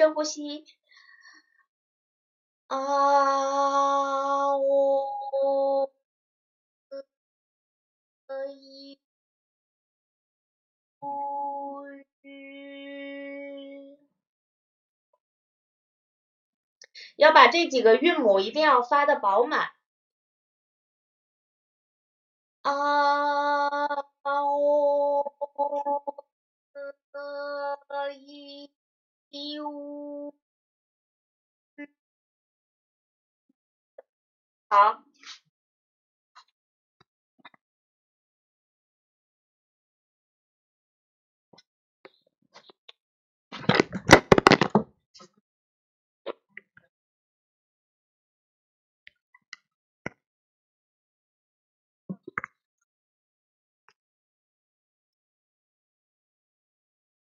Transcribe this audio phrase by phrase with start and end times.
[0.00, 0.64] 深呼吸。
[2.70, 5.90] 啊，我
[8.26, 8.98] 可以。
[17.16, 19.68] 要把这几个韵母一定要发的饱满。
[22.64, 23.86] 啊，
[24.24, 25.22] 我
[27.88, 28.10] 可
[29.30, 30.34] 一五
[34.70, 35.02] 好。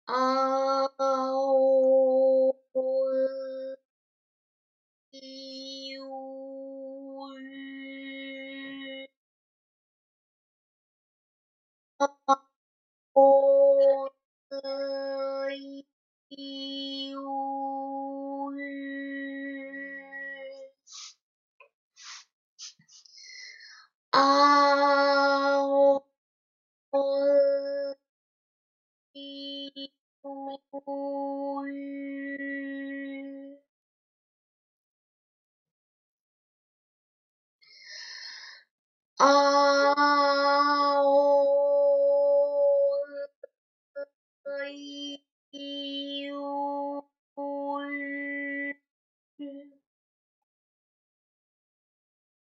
[0.07, 0.42] 啊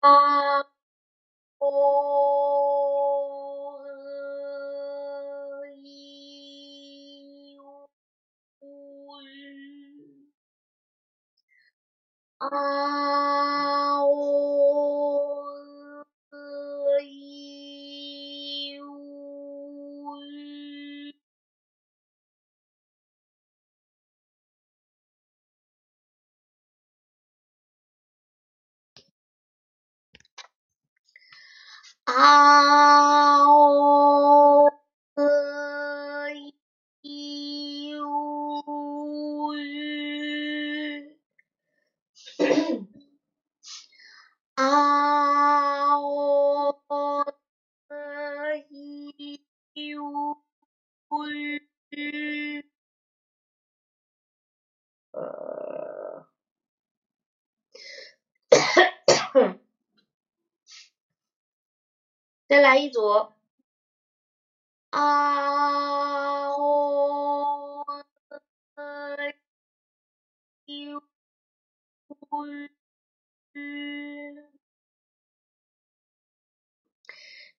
[0.04, 0.64] a
[1.62, 1.72] o
[5.86, 7.58] i
[8.62, 9.12] u
[12.42, 12.91] a
[62.52, 63.02] 再来一组。
[64.90, 67.86] 啊，哦。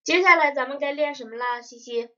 [0.03, 2.09] 接下来咱们该练什么啦，西西？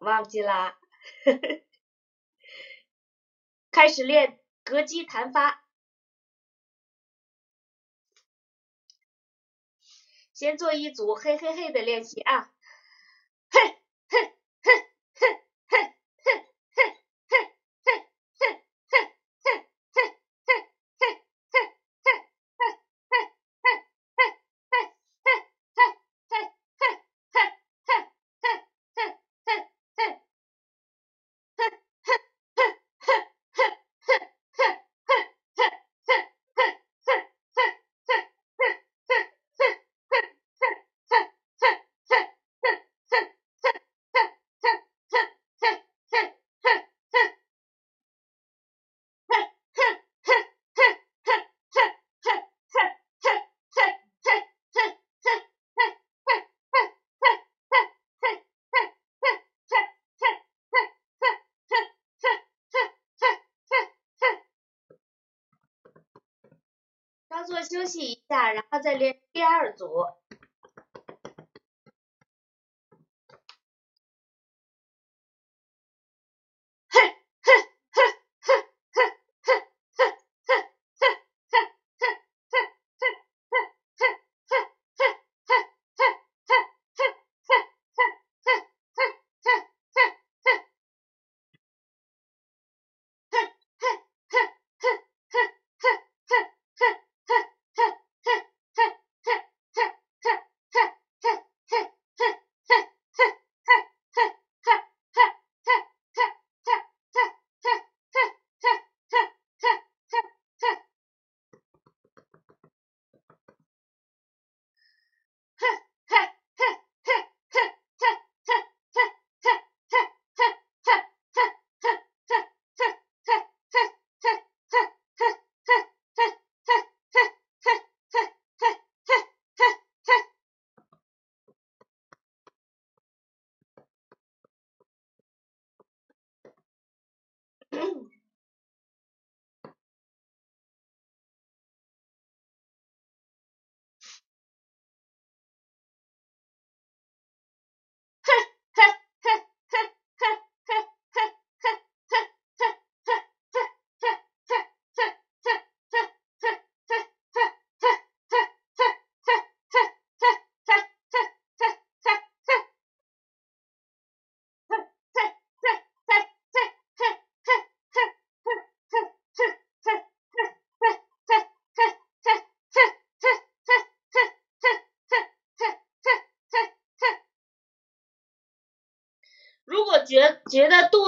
[0.00, 0.78] 忘记啦，
[3.72, 5.69] 开始练膈肌弹发。
[10.40, 12.50] 先做一组嘿嘿嘿的练习啊，
[13.50, 13.60] 嘿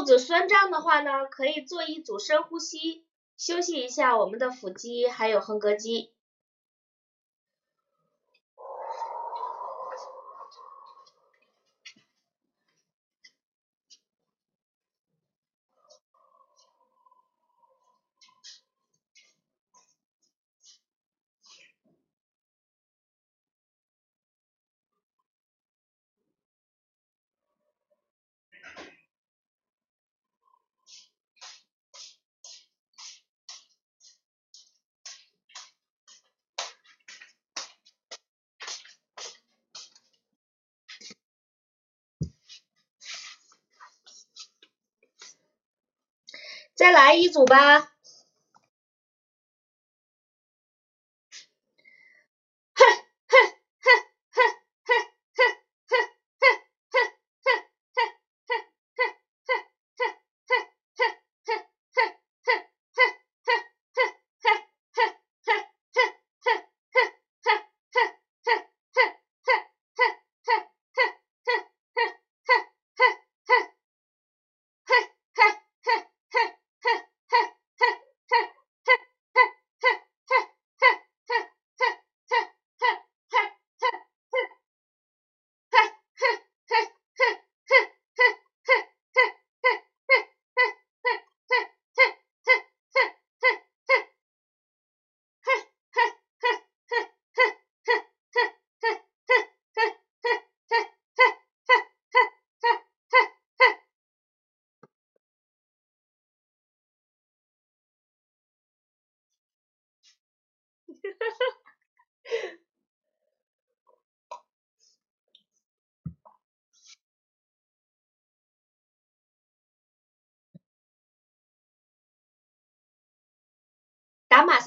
[0.02, 3.04] 肚子酸胀的话呢，可以做一组深呼吸，
[3.36, 6.11] 休息一下我们的腹肌还有横膈肌。
[46.82, 47.91] 再来一组吧。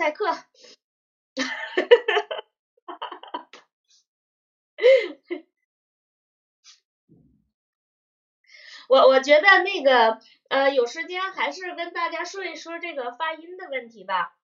[0.05, 0.25] 赛克，
[8.88, 10.19] 我我觉得那个
[10.50, 14.35] 呃有时间还是跟大家说一说这个发音的问题吧。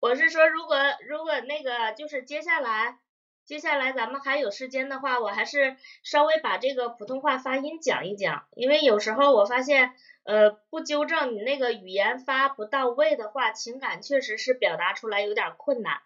[0.00, 0.76] 我是说，如果
[1.08, 2.98] 如果那个就是接下来。
[3.44, 16.00] 接下来咱们还有时间的话，我还是稍微把这个普通话发音讲一讲，因为有时候我发现，呃，不纠正你那个语言发不到位的话，情感确实是表达出来有点困难。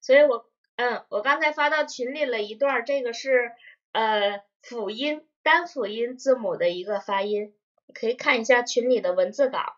[0.00, 3.52] 所以我，嗯，我刚才发到群里了一段，这个是
[3.92, 7.54] 呃辅音单辅音字母的一个发音，
[7.94, 9.76] 可以看一下群里的文字稿。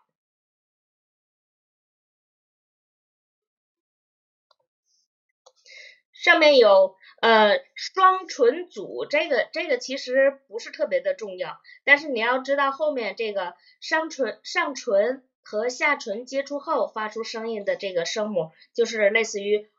[6.23, 19.69] 上面有呃双唇组，这个这个其实不是特别的重要，但是你要知道后面这个上唇上唇和下唇接触后发出声音的这个声母，就是类似于，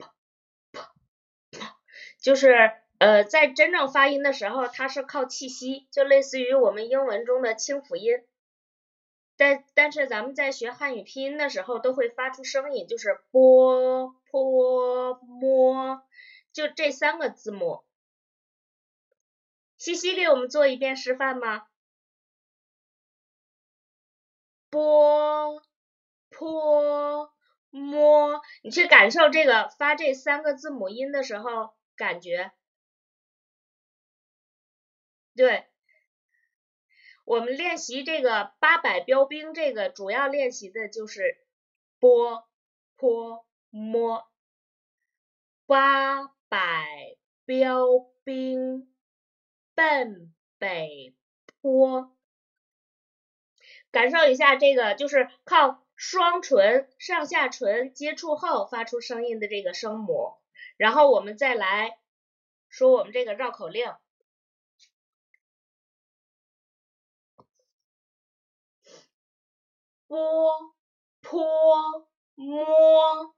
[2.22, 8.12] 就是呃在真正发音的时候，它是靠气息，就类似于我们英文中的清辅音。
[9.38, 16.02] 但但是咱们在学汉语拼音的时候，都会发出声音，就是波、坡、摸，
[16.52, 17.82] 就这三个字母。
[19.78, 21.62] 西西给我们做一遍示范吗？
[24.70, 25.62] 波、
[26.30, 27.32] 坡、
[27.70, 32.52] 摸，你去感受这个发这三个字母音的时候感觉，
[35.36, 35.68] 对。
[37.28, 41.36] 我们练习这个八百标兵，这个主要练习的就是
[41.98, 42.48] 波、
[42.96, 44.26] 坡、摸。
[45.66, 47.84] 八百标
[48.24, 48.90] 兵
[49.74, 51.14] 奔北
[51.60, 52.16] 坡，
[53.90, 60.32] 感受一下这个，就是靠双唇上下唇接触后发出声音的这个声母。
[60.78, 61.98] 然后我们再来
[62.70, 63.92] 说我们这个绕口令。
[70.08, 70.74] 波
[71.20, 73.34] 坡摸，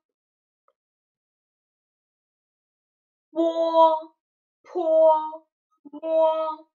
[3.30, 4.14] 波
[4.62, 5.48] 坡
[5.82, 6.68] 摸，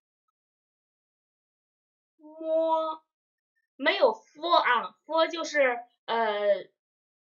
[2.18, 3.04] 摸，
[3.78, 6.68] 没有 f 啊，f 就是呃，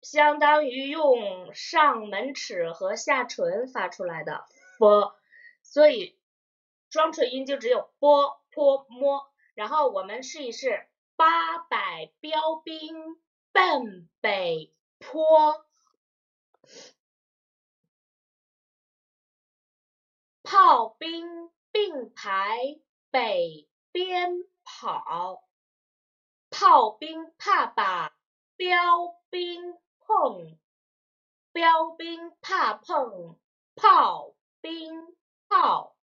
[0.02, 4.46] 相当于用上门齿和下唇发出来的
[4.78, 5.14] f，
[5.64, 6.20] 所以
[6.90, 10.89] 双唇音就只有波坡摸，然后我们试一试。
[11.20, 13.20] 八百标兵
[13.52, 15.66] 奔北坡。
[20.44, 22.80] 炮兵并排
[23.12, 25.44] 北边跑，
[26.50, 28.18] 炮兵怕把
[28.56, 30.58] 标兵碰，
[31.52, 33.38] 标兵怕碰
[33.76, 35.18] 炮兵
[35.50, 35.98] 炮。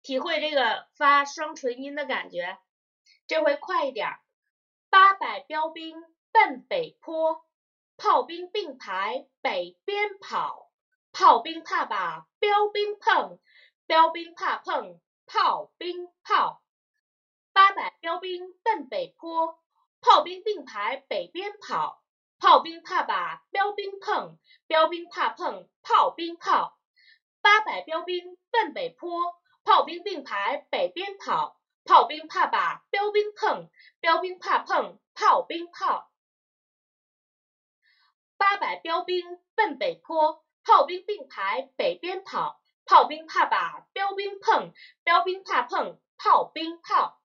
[0.00, 2.58] 体会这个发双唇音的感觉，
[3.28, 4.08] 这回快一点。
[4.88, 7.44] 八百标兵奔北坡，
[7.98, 10.70] 炮兵并排北边跑。
[11.12, 13.38] 炮兵怕把标兵碰，
[13.86, 16.62] 标兵怕碰炮兵炮。
[17.52, 19.58] 八百标兵奔北坡，
[20.00, 22.02] 炮兵并排北边跑。
[22.38, 26.78] 炮兵怕把标兵碰，标兵怕碰炮兵炮。
[27.42, 31.60] 八百标兵奔北坡，炮兵并排北边跑。
[31.88, 36.12] 炮兵怕把标兵碰，标兵怕碰炮兵炮。
[38.36, 40.44] 八百标兵奔北坡。
[40.64, 47.22] 炮兵并排北边跑，炮兵怕把标兵碰，标兵怕碰炮兵炮。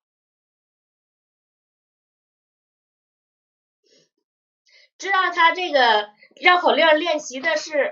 [4.97, 7.91] 知道他这个绕口令练习的是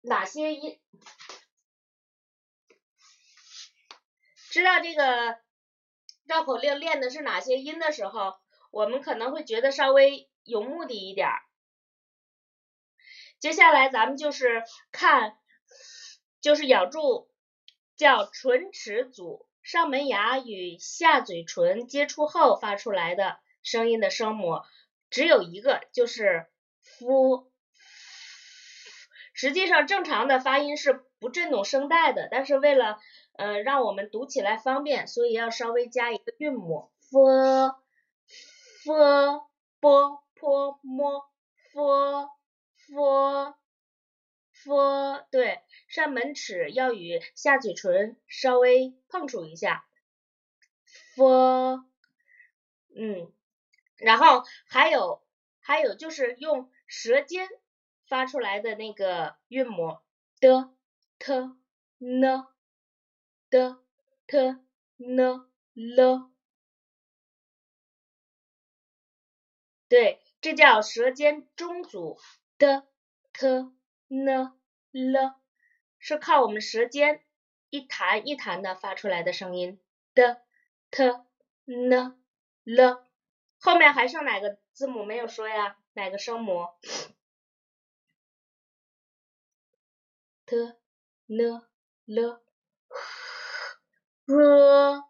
[0.00, 0.80] 哪些音？
[4.50, 5.40] 知道这个
[6.24, 8.34] 绕口令练的是哪些音的时候，
[8.70, 11.28] 我们可能会觉得稍微有目的一点。
[13.38, 14.62] 接下来咱们就是
[14.92, 15.36] 看，
[16.40, 17.28] 就是咬住
[17.96, 24.62] 叫唇齿组上门牙与下嘴唇接触后发出来的声音的声母，
[25.10, 26.46] 只有一个，就是
[26.82, 27.50] 夫。
[29.34, 32.98] 实际上正常的发音是不震动声带的，但是为了
[33.42, 37.18] 呃让我们读起来方便，所以要稍微加一个韵母 f
[38.84, 39.40] f
[39.80, 39.88] b
[40.34, 40.46] p
[40.82, 41.18] m
[41.72, 42.28] f。
[42.94, 43.54] f
[44.64, 49.86] f 对，上门齿要与下嘴唇稍微碰触一下
[51.16, 51.84] ，f，
[52.94, 53.32] 嗯，
[53.96, 55.22] 然后还有
[55.60, 57.48] 还有就是用舌尖
[58.06, 59.98] 发出来的那个韵母
[60.38, 60.70] 的
[61.18, 61.32] t
[61.98, 62.46] n
[63.52, 63.78] 的
[64.26, 64.38] t
[64.96, 66.30] n l，
[69.88, 72.18] 对，这叫舌尖中阻。
[72.58, 72.86] 的
[73.32, 73.46] t
[74.08, 74.52] n
[74.92, 75.34] l
[75.98, 77.20] 是靠我们舌尖
[77.70, 79.80] 一弹一弹的发出来的声音
[80.14, 80.40] 的
[80.92, 81.02] t
[81.64, 82.16] n
[82.64, 83.06] l
[83.58, 85.76] 后面还剩哪个字母没有说呀？
[85.92, 86.68] 哪个声母
[90.46, 90.56] ？t
[91.26, 91.62] n
[92.06, 92.42] l
[94.26, 95.04] h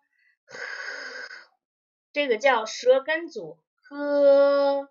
[2.12, 4.86] 这个叫舌根组 h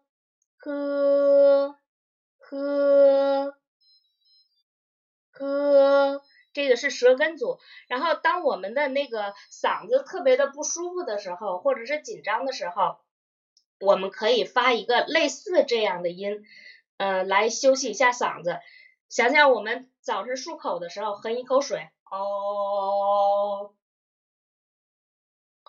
[0.59, 1.75] h
[2.39, 3.55] 呵
[5.31, 6.21] 呵，
[6.53, 7.59] 这个是舌根组。
[7.87, 12.97] 然后当我们的那个嗓子特别的不舒服的时候，或者是紧张的时候，
[13.79, 16.43] 我们可以发一个类似这样的音，
[16.97, 18.59] 呃，来休息一下嗓子。
[19.09, 23.73] 想想我们早晨漱口的时候，喝一口水，哦，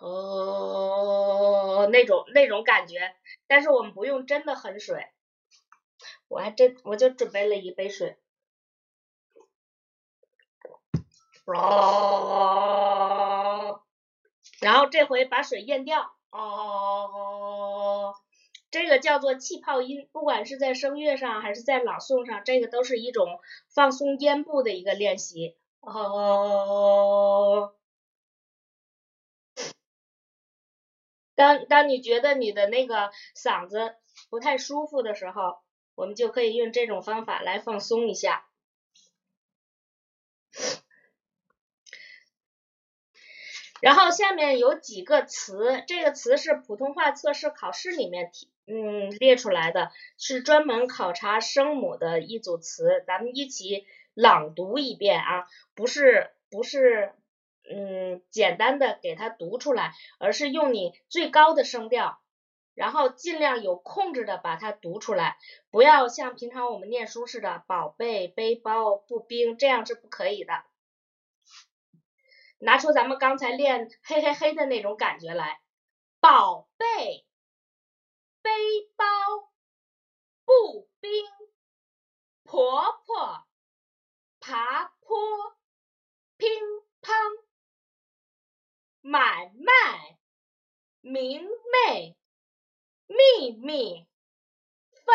[0.02, 3.14] 哦，那种那种感觉。
[3.46, 5.06] 但是我们不用真的很水。
[6.28, 8.16] 我还真我就准备了一杯水，
[14.60, 18.14] 然后这回把水咽掉，哦，
[18.70, 27.74] 这个叫做气泡音，不管是在声乐上还是在朗诵上，这个都是一种放松咽部的一个练习，哦，
[31.34, 33.94] 当当你觉得你的那个嗓子
[34.30, 35.60] 不太舒服的时候。
[35.94, 38.46] 我们就可以用这种方法来放松一下。
[43.82, 57.12] 然后下面有几个词，这个词是普通话测试考试里面提嗯列出来的，是专门考察声母的一组词，咱们一起朗读一遍啊，不是不是
[57.70, 62.20] 嗯简单的给它读出来，而是用你最高的声调。
[62.74, 65.36] 然后尽量有控制的把它读出来，
[65.70, 70.64] 不要像平常我们念书似的，宝贝、背包、步兵，这样是不可以的。
[72.58, 75.60] 拿出咱们刚才练嘿嘿嘿的那种感觉来，
[76.18, 77.26] 宝贝、
[78.40, 78.50] 背
[78.96, 79.04] 包、
[80.46, 81.10] 步兵、
[82.42, 83.44] 婆婆、
[84.40, 85.18] 爬坡、
[86.38, 86.48] 乒
[87.02, 87.12] 乓、
[89.02, 90.18] 买卖、
[91.12, 92.16] 明媚。
[93.06, 94.08] 秘密，
[95.04, 95.14] 方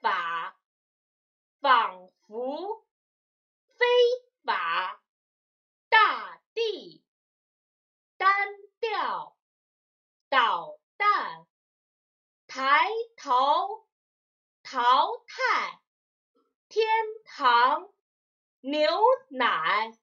[0.00, 0.56] 法，
[1.58, 2.86] 仿佛，
[3.76, 3.84] 非
[4.44, 5.02] 法，
[5.88, 7.02] 大地，
[8.16, 8.30] 单
[8.78, 9.36] 调，
[10.28, 11.48] 捣蛋，
[12.46, 13.88] 抬头，
[14.62, 15.80] 淘汰，
[16.68, 16.86] 天
[17.24, 17.92] 堂，
[18.60, 18.88] 牛
[19.30, 19.98] 奶，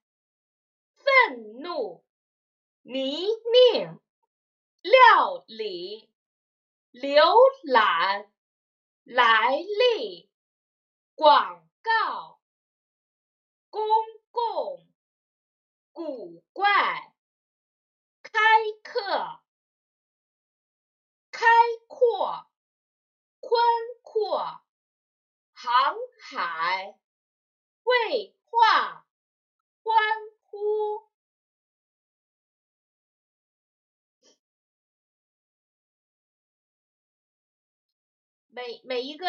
[0.97, 2.03] 愤怒，
[2.81, 3.25] 泥
[3.71, 4.01] 泞，
[4.81, 6.09] 料理，
[6.93, 7.35] 浏
[7.69, 8.31] 览，
[9.03, 10.31] 来历，
[11.15, 12.39] 广告，
[13.69, 13.83] 公
[14.31, 14.87] 共，
[15.91, 17.13] 古怪，
[18.23, 18.39] 开
[18.81, 19.41] 课，
[21.29, 21.45] 开
[21.87, 22.49] 阔，
[23.41, 23.61] 宽
[24.01, 24.61] 阔，
[25.51, 26.97] 航海，
[27.83, 29.05] 绘画，
[29.83, 29.95] 欢
[30.45, 31.08] 呼。
[38.59, 39.25] 每每一个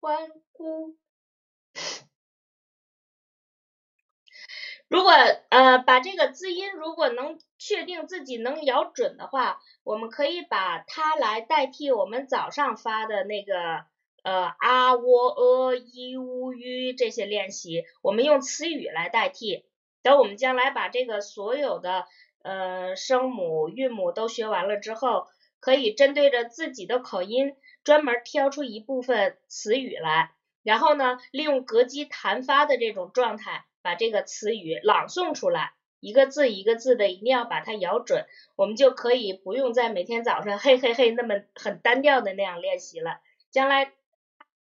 [0.00, 0.96] 欢呼，
[4.88, 5.12] 如果
[5.48, 13.84] 呃把这个字音如果能确定自己能咬准的话，我们可以把它来代替我们早上发的那个
[14.24, 19.64] 呃啊喔呃一乌吁这些练习，我们用词语来代替。
[20.02, 22.06] 等我们将来把这个所有的
[22.42, 25.28] 呃声母韵母都学完了之后。
[25.62, 30.32] 可以针对着自己的口音，专门挑出一部分词语来，
[30.64, 43.20] 然后呢，利用膈肌弹发的这种状态，把这个词语朗诵出来，一个字一个字的，一定要把它咬准，我们就可以不用在每天早上嘿嘿嘿那么很单调的那样练习了，
[43.52, 43.92] 将来可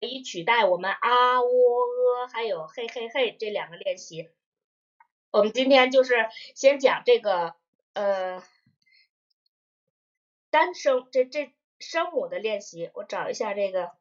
[0.02, 4.28] 以取代我们啊喔呃还有嘿嘿嘿这两个练习。
[5.32, 7.56] 我们今天就是先讲这个
[7.94, 8.44] 呃。
[10.52, 13.96] 单声这这声母的练习，我找一下这个。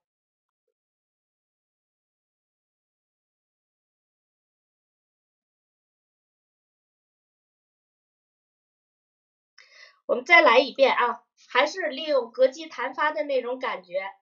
[10.07, 14.13] 我们再来一遍啊，还是利用膈肌弹发的那种感觉。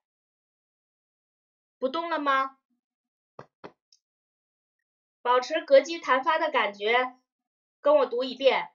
[1.78, 2.58] 不动了吗？
[5.22, 7.16] 保持膈肌弹发的感觉，
[7.80, 8.70] 跟我读一遍，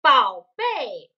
[0.00, 1.10] 宝贝。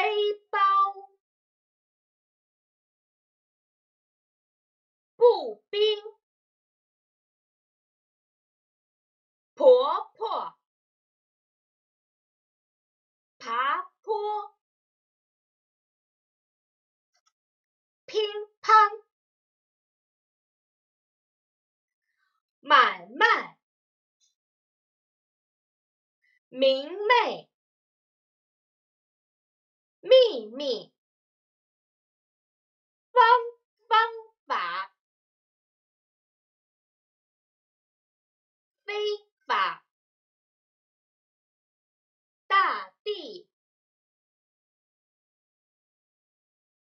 [0.00, 0.06] 背
[0.48, 0.58] 包，
[5.14, 5.78] 步兵，
[9.52, 10.58] 婆婆，
[13.36, 14.56] 爬坡，
[18.06, 18.22] 乒
[18.62, 19.04] 乓，
[22.60, 23.58] 买卖，
[26.48, 27.49] 明媚。
[30.00, 30.92] 秘密，
[33.12, 33.22] 方
[33.88, 33.98] 方
[34.46, 34.94] 法，
[38.84, 38.94] 非
[39.46, 39.84] 法，
[42.46, 43.46] 大地，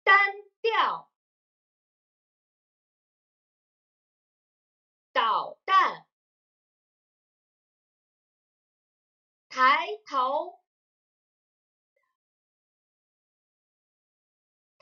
[0.02, 1.10] 单调，
[5.12, 6.06] 捣蛋，
[9.48, 10.65] 抬头。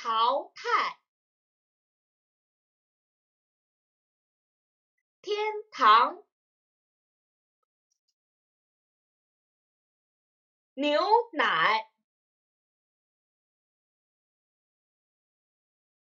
[0.04, 1.00] 淘汰，
[5.22, 5.34] 天
[5.70, 6.22] 堂，
[10.74, 11.00] 牛
[11.32, 11.90] 奶，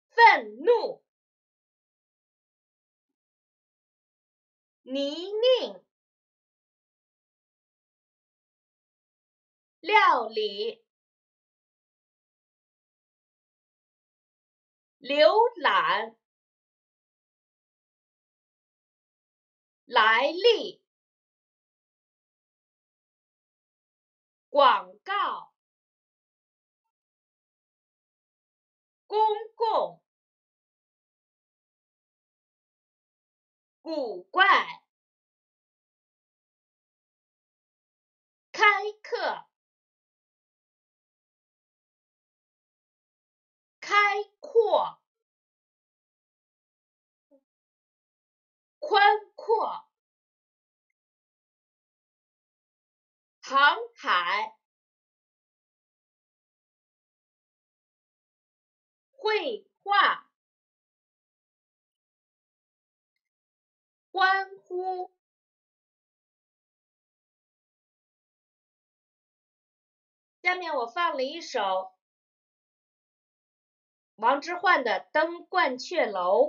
[0.09, 1.03] 愤怒，
[4.81, 5.83] 泥泞，
[9.79, 10.90] 料理。
[15.01, 16.15] 浏览，
[19.85, 20.81] 来历，
[24.49, 25.51] 广告，
[29.07, 29.17] 公
[29.55, 30.01] 共，
[33.81, 34.83] 古怪，
[38.51, 38.63] 开
[39.01, 39.50] 课。
[43.91, 43.97] 开
[44.39, 45.01] 阔，
[48.79, 49.03] 宽
[49.35, 49.85] 阔，
[53.41, 54.57] 航海，
[59.09, 60.31] 绘画，
[64.13, 65.13] 欢呼。
[70.41, 71.93] 下面我放了一首
[74.21, 76.41] 王之涣的《登鹳雀楼》，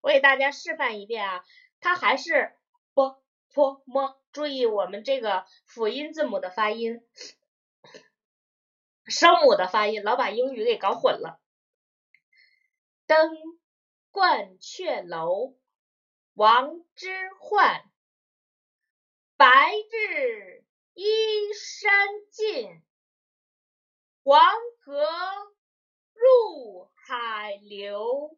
[0.00, 1.44] 我给大家示范一遍啊，
[1.80, 2.56] 它还是
[2.94, 3.20] b
[3.52, 7.04] p m，注意我们这个辅音字母的发音，
[9.06, 11.40] 声母的发音，老把英语给搞混了。
[13.08, 13.32] 登
[14.12, 15.56] 鹳雀楼，
[16.34, 17.82] 王之涣。
[19.36, 21.04] 白日依
[21.52, 22.80] 山尽，
[24.28, 24.42] 黄
[24.84, 25.08] 河
[26.12, 28.36] 入海流。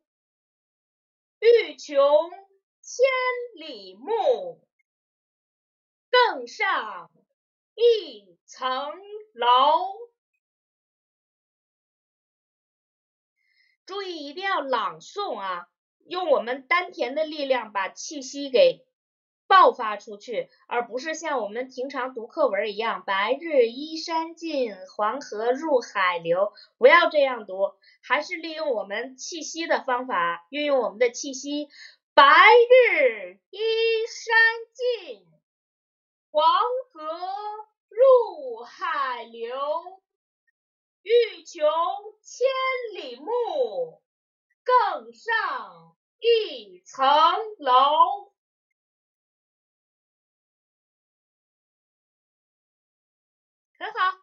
[1.41, 2.31] 欲穷
[2.81, 3.05] 千
[3.57, 4.65] 里目，
[6.09, 7.11] 更上
[7.75, 8.93] 一层
[9.33, 9.97] 楼。
[13.85, 15.69] 注意一定要朗诵啊，
[16.07, 18.87] 用我们丹田的力量把气息给。
[19.51, 31.69] 爆发出去，而不是像我们平常读课文一样“白日依山尽，黄河入海流”，不要这样读，还是利用我们气息的方法，运用我们的气息
[32.15, 33.59] ，“白日依
[34.07, 34.37] 山
[34.73, 35.27] 尽，
[36.31, 36.45] 黄
[36.93, 37.03] 河
[37.89, 39.53] 入海流，
[41.03, 41.69] 欲穷
[42.23, 42.47] 千
[43.03, 44.01] 里目，
[44.63, 47.05] 更上一层
[47.59, 48.30] 楼。”
[53.81, 54.19] 很好，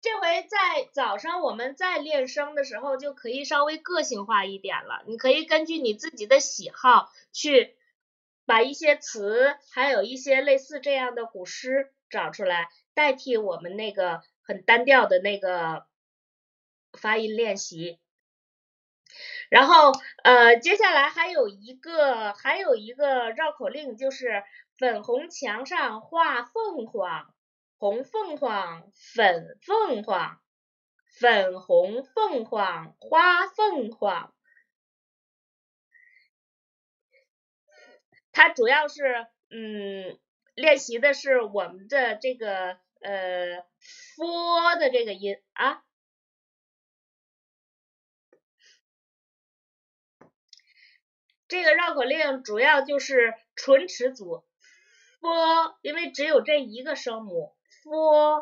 [0.00, 5.04] 这回在早上我们再练声的时候，就可以稍微个性化一点了。
[5.06, 7.76] 你可以根据你自己的喜好，去
[8.46, 15.86] 把一些词，还有一些类似这样的古诗找出来，代替我们那个很单调的那个
[16.94, 18.00] 发音练习。
[19.50, 19.92] 然后
[20.24, 24.42] 呃，接下来还有一个还有一个绕口令，就是。
[24.78, 27.34] 粉红墙上画凤凰，
[27.78, 30.40] 红凤凰，粉凤凰，
[31.18, 34.32] 粉红凤凰花凤凰。
[38.30, 40.16] 它主要是嗯
[40.54, 45.82] 练习的是我们的这个呃 f 的这个音啊。
[51.48, 54.47] 这个绕口令主要就是唇齿组。
[55.20, 58.40] f，因为只有这一个声母，f，f，f，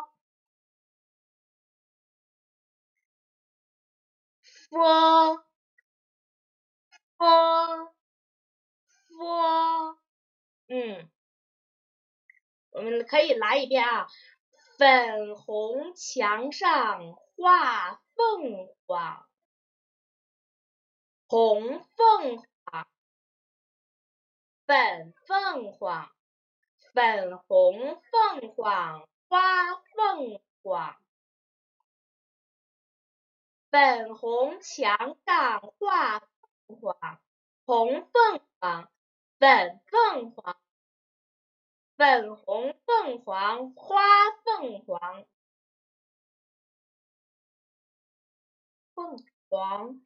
[10.69, 11.11] 嗯，
[12.71, 14.07] 我们可以来一遍啊，
[14.77, 19.27] 粉红墙上画凤凰，
[21.27, 22.89] 红凤凰，
[24.67, 26.16] 粉凤凰。
[26.97, 30.97] 粉红凤凰花凤凰，
[33.71, 37.21] 粉红墙上画凤凰，
[37.67, 38.91] 红凤凰，
[39.39, 40.59] 粉凤凰，
[41.99, 44.03] 粉红凤凰花
[44.43, 45.27] 凤凰，
[48.95, 49.19] 凤
[49.51, 50.01] 凰，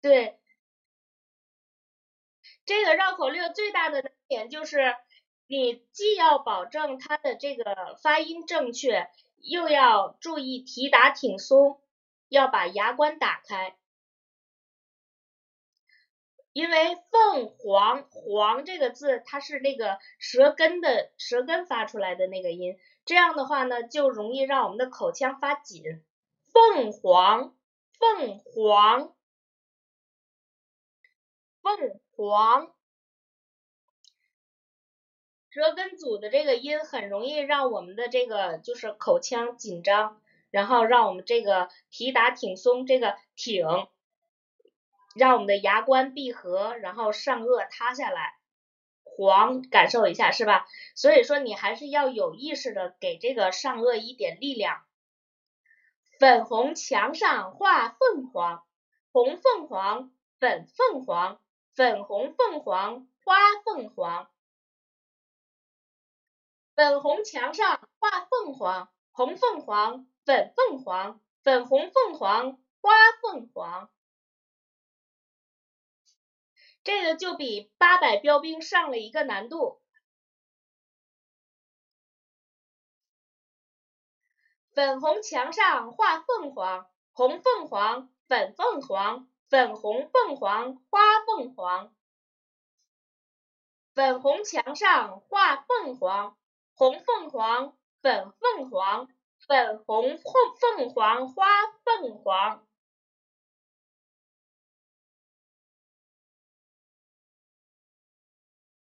[0.00, 0.38] 对，
[2.64, 4.96] 这个绕口令最大的难点就是。
[5.48, 11.80] 你既要保证它的这个发音正确，又要注意提打挺松，
[12.28, 13.76] 要把牙关打开。
[16.52, 25.82] 因为凤凰凰这个字，它是那个舌根的舌根发出来的那个音，这样的话呢，就容易让我们的口腔发紧。
[26.46, 27.54] 凤凰，
[27.98, 29.14] 凤凰，
[31.60, 32.75] 凤凰。
[35.56, 43.64] 舌根组的这个音很容易让我们的这个就是口腔紧张，然后让我们这个提打挺松，这个挺，
[45.14, 48.34] 让我们的牙关闭合，然后上颚塌下来，
[49.02, 50.66] 黄感受一下是吧？
[50.94, 54.82] 所以说你还是要有意识的给这个上颚一点力量。
[56.20, 58.62] 粉红墙上画凤凰，
[59.10, 61.40] 红凤凰，粉凤凰，
[61.74, 64.28] 粉红凤凰，花凤凰。
[66.76, 73.90] 粉红墙上画凤凰，红凤凰，粉凤凰，粉红凤凰，花凤凰。
[76.84, 79.80] 这个就比八百标兵上了一个难度。
[84.74, 91.96] 粉红墙上画凤凰，红凤凰，粉凤凰，粉红凤凰，花凤凰。
[93.94, 96.36] 粉红墙上画凤凰，
[96.78, 99.08] 红凤凰，粉凤凰，
[99.48, 100.24] 粉红凤
[100.60, 101.46] 凤凰花
[101.82, 102.66] 凤凰。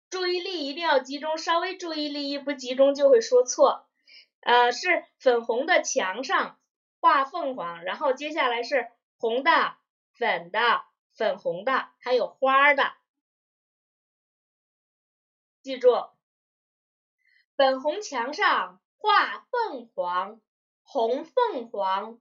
[0.09, 3.85] 注意力一定要集中，稍微注意力一不集中就会说错。
[4.39, 6.57] 呃，是粉红的墙上
[7.01, 9.75] 画凤凰，然后接下来是红的、
[10.13, 12.93] 粉的、粉红的，还有花的。
[15.61, 15.89] 记住，
[17.61, 20.41] 粉红墙上画凤凰，
[20.81, 22.19] 红凤凰，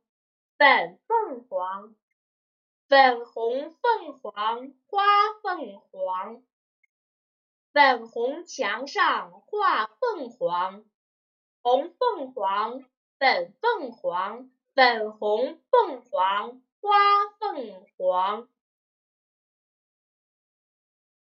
[0.58, 1.96] 粉凤凰，
[2.86, 5.02] 粉红凤凰花
[5.42, 6.42] 凤凰。
[7.72, 10.84] 粉红墙上画凤凰，
[11.62, 12.84] 红凤凰，
[13.18, 16.98] 粉凤凰，粉红凤凰花
[17.38, 18.46] 凤凰。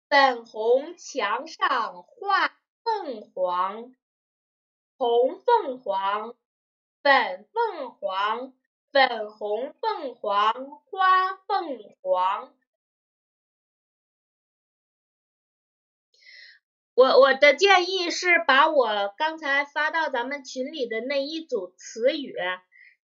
[0.08, 3.92] 粉红墙上画凤凰，
[4.98, 6.34] 红凤凰，
[7.02, 8.54] 粉凤凰，
[8.90, 12.54] 粉红凤凰花凤凰。
[16.94, 22.34] 我我的建议是把我刚才发到咱们群里的那一组词语，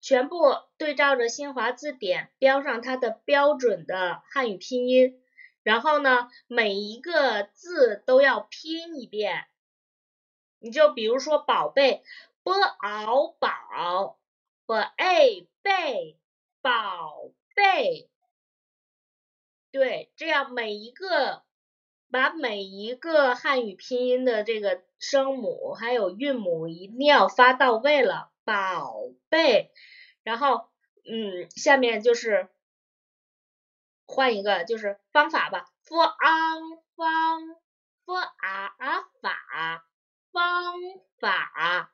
[0.02, 0.38] 全部
[0.78, 5.24] 对照着新华字典标上它的标准的汉语拼音。
[5.64, 9.49] 然后呢，每一个字都要拼一遍。
[10.60, 12.04] 你就比如说宝贝
[12.44, 14.20] ，b ao 宝
[14.66, 16.18] ，b a 贝，
[16.62, 18.10] 宝贝。
[19.72, 21.44] 对，这样每一个
[22.12, 28.96] 把每一个汉语拼音的这个声母还有韵母一定要发到位了，宝
[29.30, 29.72] 贝。
[30.24, 30.70] 然后，
[31.06, 32.50] 嗯，下面就是。
[34.12, 37.56] 换一个就是方法吧，f a n 方
[38.08, 39.86] ，f a y 法，
[40.32, 40.74] 方
[41.20, 41.94] 法，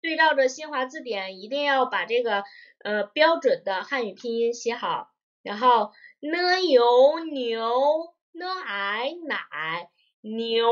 [0.00, 2.44] 对照着新华字典，一定要把这个
[2.78, 5.10] 呃标准的汉语拼音写好。
[5.42, 10.66] 然后 n 有牛，n i 奶，牛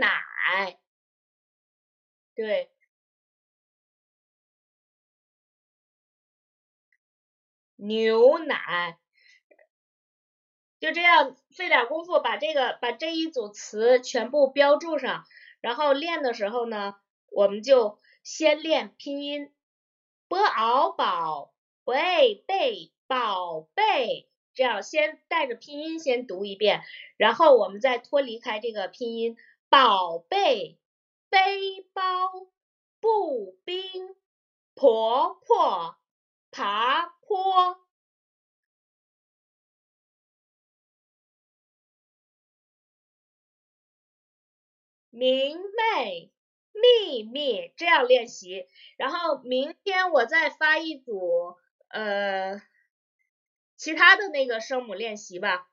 [0.00, 0.78] 奶，
[2.34, 2.70] 对，
[7.76, 8.98] 牛奶。
[10.80, 15.26] 就这样费点功夫把这个把这一组词全部标注上，
[15.60, 16.96] 然后练的时候呢，
[17.30, 19.52] 我们就先练拼音
[20.28, 21.52] ，b ao 宝
[21.84, 26.82] 贝贝宝贝，这样先带着拼音先读一遍，
[27.16, 29.36] 然后我们再脱离开这个拼音，
[29.68, 30.78] 宝贝
[31.28, 32.02] 背包
[33.00, 34.16] 步兵
[34.74, 35.96] 婆婆
[36.50, 37.89] 爬坡。
[45.10, 46.30] 明媚
[46.72, 51.56] 秘密这样练习，然后明天我再发一组
[51.88, 52.62] 呃
[53.76, 55.68] 其他的那个声母练习吧，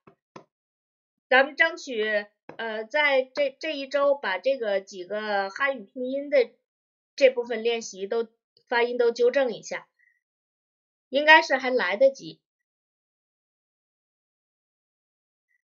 [1.30, 2.26] 咱们争取
[2.58, 6.52] 呃在这这一周把这个几个汉语拼音的
[7.16, 8.28] 这部分练习都
[8.68, 9.88] 发音都纠正一下，
[11.10, 12.42] 应该是还来得及。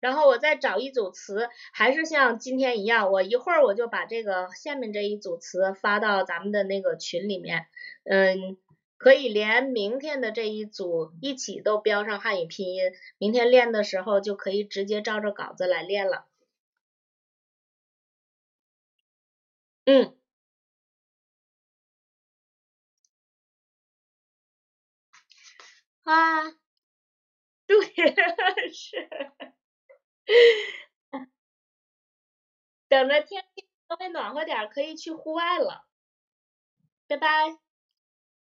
[0.00, 7.66] 然后我再找一组词，还是像今天一样，我一会儿我就把这个下面这一组词发到咱们的那个群里面，
[8.04, 8.56] 嗯，
[8.96, 12.82] 可以连明天的这一组一起都标上汉语拼音，
[13.18, 16.24] 明天练的时候就可以直接照着稿子来练了。
[19.86, 20.12] 嗯。
[26.04, 26.50] 啊，
[27.68, 27.76] 对，
[28.72, 29.08] 是。
[32.90, 35.84] 等着天气稍微暖和点，可以去户外了。
[37.10, 37.58] 拜拜，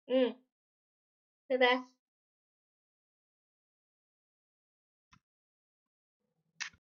[0.08, 0.36] 嗯，
[1.50, 1.88] 拜拜。